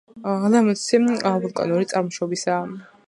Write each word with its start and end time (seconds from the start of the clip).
ლემნოსი 0.53 0.99
ვულკანური 1.43 1.91
წარმოშობისაა. 1.93 2.65